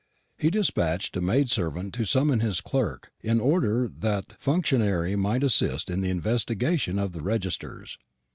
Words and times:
He 0.35 0.49
despatched 0.49 1.15
a 1.15 1.21
maid 1.21 1.51
servant 1.51 1.93
to 1.93 2.05
summon 2.05 2.39
his 2.39 2.59
clerk, 2.59 3.11
in 3.21 3.39
order 3.39 3.87
that 3.87 4.29
that 4.29 4.41
functionary 4.41 5.15
might 5.15 5.43
assist 5.43 5.91
in 5.91 6.01
the 6.01 6.09
investigation 6.09 6.97
of 6.97 7.11
the 7.11 7.21
registers. 7.21 7.99